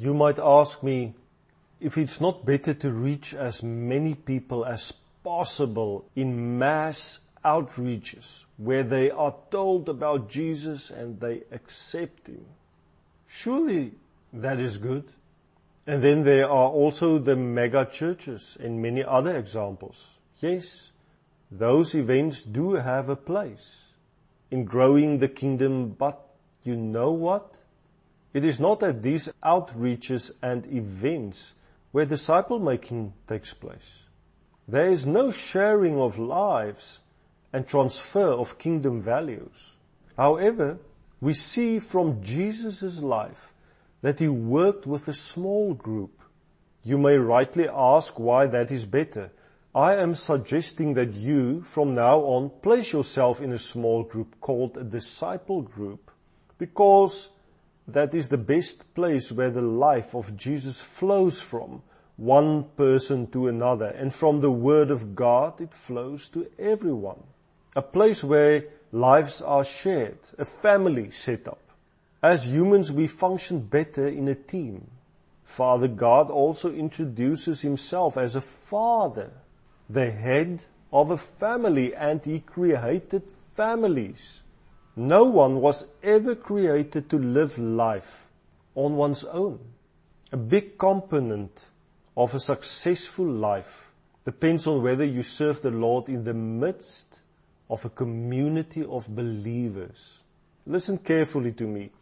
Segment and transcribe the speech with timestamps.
[0.00, 1.14] You might ask me
[1.78, 8.82] if it's not better to reach as many people as possible in mass outreaches where
[8.82, 12.46] they are told about Jesus and they accept Him.
[13.26, 13.92] Surely
[14.32, 15.04] that is good.
[15.86, 20.16] And then there are also the mega churches and many other examples.
[20.38, 20.92] Yes,
[21.50, 23.84] those events do have a place
[24.50, 26.26] in growing the kingdom, but
[26.62, 27.58] you know what?
[28.32, 31.54] It is not at these outreaches and events
[31.90, 34.04] where disciple making takes place.
[34.68, 37.00] There is no sharing of lives
[37.52, 39.72] and transfer of kingdom values.
[40.16, 40.78] However,
[41.20, 43.52] we see from Jesus' life
[44.02, 46.22] that he worked with a small group.
[46.84, 49.30] You may rightly ask why that is better.
[49.74, 54.76] I am suggesting that you, from now on, place yourself in a small group called
[54.76, 56.10] a disciple group
[56.58, 57.30] because
[57.92, 61.82] that is the best place where the life of Jesus flows from
[62.16, 67.22] one person to another and from the word of God it flows to everyone.
[67.74, 71.60] A place where lives are shared, a family set up.
[72.22, 74.90] As humans, we function better in a team.
[75.44, 79.30] Father God also introduces himself as a father,
[79.88, 83.22] the head of a family, and he created
[83.54, 84.42] families.
[85.00, 88.28] No one was ever created to live life
[88.74, 89.58] on one's own.
[90.30, 91.70] A big component
[92.14, 93.92] of a successful life
[94.26, 97.22] depends on whether you serve the Lord in the midst
[97.70, 100.18] of a community of believers.
[100.66, 101.92] Listen carefully to me.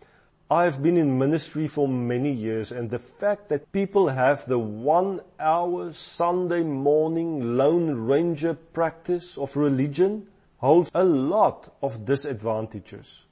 [0.50, 4.58] I have been in ministry for many years and the fact that people have the
[4.58, 10.26] one hour Sunday morning Lone Ranger practice of religion
[10.58, 13.24] holds a lot of disadvantages.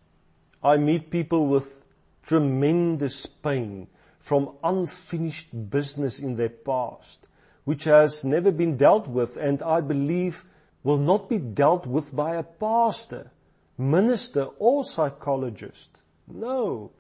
[0.62, 1.84] I meet people with
[2.26, 3.88] tremendous pain
[4.18, 7.26] from unfinished business in their past,
[7.64, 10.44] which has never been dealt with and I believe
[10.82, 13.30] will not be dealt with by a pastor,
[13.76, 16.02] minister or psychologist.
[16.28, 16.92] No.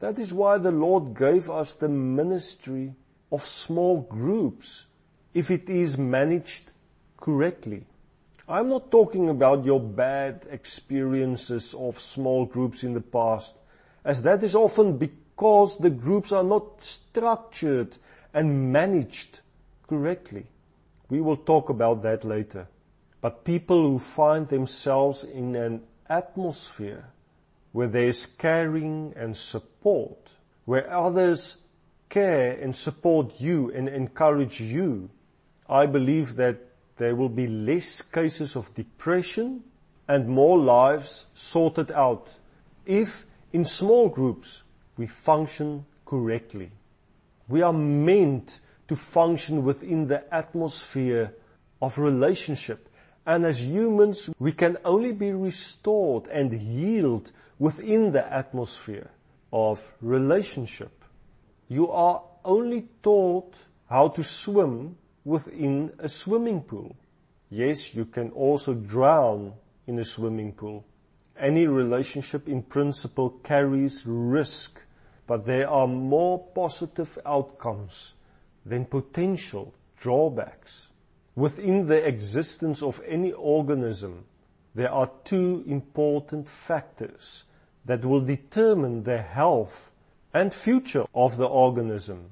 [0.00, 2.94] That is why the Lord gave us the ministry
[3.30, 4.86] of small groups
[5.34, 6.70] if it is managed
[7.16, 7.86] correctly.
[8.50, 13.56] I'm not talking about your bad experiences of small groups in the past,
[14.04, 17.96] as that is often because the groups are not structured
[18.34, 19.38] and managed
[19.86, 20.46] correctly.
[21.08, 22.66] We will talk about that later.
[23.20, 27.04] But people who find themselves in an atmosphere
[27.70, 30.32] where there's caring and support,
[30.64, 31.58] where others
[32.08, 35.08] care and support you and encourage you,
[35.68, 36.56] I believe that
[37.00, 39.64] there will be less cases of depression
[40.06, 42.38] and more lives sorted out
[42.84, 43.24] if
[43.54, 44.64] in small groups
[44.98, 46.70] we function correctly.
[47.48, 51.32] We are meant to function within the atmosphere
[51.80, 52.86] of relationship.
[53.24, 59.10] And as humans, we can only be restored and healed within the atmosphere
[59.54, 60.92] of relationship.
[61.66, 63.56] You are only taught
[63.88, 66.96] how to swim within a swimming pool.
[67.50, 69.54] Yes, you can also drown
[69.86, 70.84] in a swimming pool.
[71.38, 74.80] Any relationship in principle carries risk,
[75.26, 78.14] but there are more positive outcomes
[78.64, 80.88] than potential drawbacks.
[81.34, 84.24] Within the existence of any organism,
[84.74, 87.44] there are two important factors
[87.84, 89.92] that will determine the health
[90.32, 92.30] and future of the organism.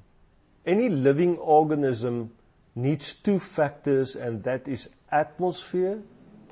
[0.67, 2.33] Any living organism
[2.79, 6.01] needs two factors and that is atmosphere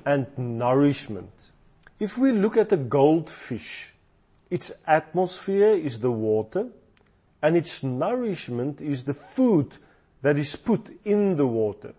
[0.05, 1.51] and nourishment.
[1.99, 3.93] If we look at a goldfish,
[4.49, 6.67] its atmosphere is the water
[7.41, 9.77] and its nourishment is the food
[10.21, 11.93] that is put in the water.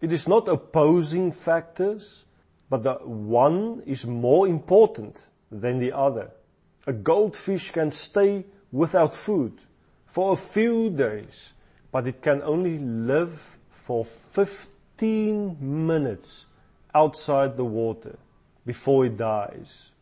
[0.00, 2.24] It is not opposing factors,
[2.70, 6.30] but the one is more important than the other.
[6.86, 9.52] A goldfish can stay without food
[10.06, 11.52] for a few days,
[11.92, 13.55] but it can only live
[13.86, 16.46] for 15 minutes
[16.92, 18.18] outside the water
[18.66, 19.92] before it dies.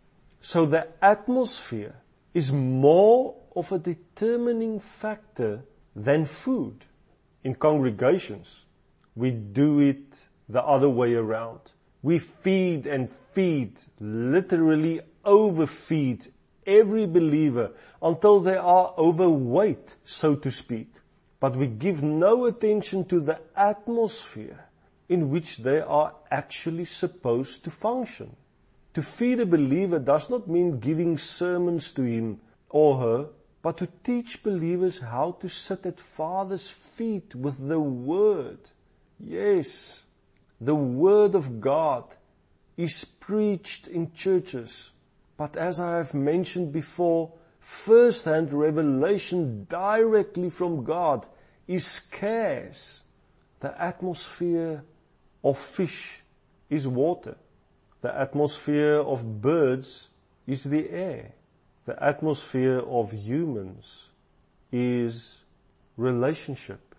[0.41, 1.95] So the atmosphere
[2.33, 5.65] is more of a determining factor
[5.95, 6.87] than food.
[7.43, 8.65] In congregations,
[9.15, 11.61] we do it the other way around.
[12.03, 16.29] We feed and feed, literally overfeed
[16.67, 20.89] every believer until they are overweight, so to speak.
[21.44, 24.64] But we give no attention to the atmosphere
[25.11, 28.35] in which they are actually supposed to function.
[28.94, 33.29] To feed a believer does not mean giving sermons to him or her
[33.61, 38.70] but to teach believers how to sit at Father's feet with the Word.
[39.20, 40.06] Yes,
[40.58, 42.05] the Word of God
[42.79, 44.93] is preached in churches.
[45.37, 51.26] But as I have mentioned before, first-hand revelation directly from God
[51.66, 53.02] is scarce.
[53.61, 54.84] The atmosphere
[55.43, 56.22] of fish
[56.69, 57.37] is water.
[58.00, 60.11] The atmosphere of birds
[60.46, 61.32] is the air.
[61.87, 64.11] The atmosphere of humans
[64.72, 65.44] is
[65.96, 66.94] relationship.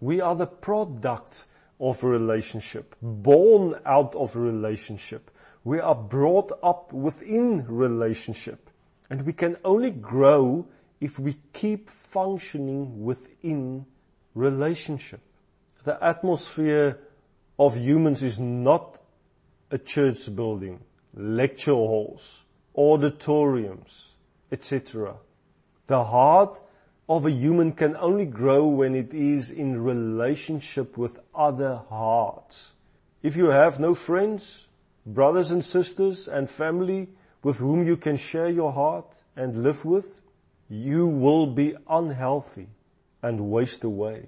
[0.00, 1.46] We are the product
[1.80, 5.30] of relationship, born out of relationship.
[5.64, 8.70] We are brought up within relationship.
[9.10, 10.66] And we can only grow
[11.00, 13.84] if we keep functioning within
[14.34, 15.20] relationship.
[15.84, 16.98] The atmosphere
[17.58, 18.98] of humans is not
[19.70, 20.80] a church building,
[21.14, 22.44] lecture halls,
[22.74, 24.14] auditoriums,
[24.50, 25.16] etc.
[25.86, 26.60] The heart
[27.08, 32.72] of a human can only grow when it is in relationship with other hearts.
[33.22, 34.68] If you have no friends,
[35.04, 37.08] brothers and sisters and family
[37.42, 40.22] with whom you can share your heart and live with,
[40.68, 42.68] you will be unhealthy
[43.22, 44.26] and waste away.